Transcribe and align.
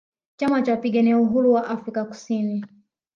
Chama 0.37 0.61
Cha 0.63 0.71
Wapigania 0.71 1.17
Uhuru 1.17 1.51
Wa 1.53 1.67
Afrika 1.67 2.05
Kusini 2.05 2.65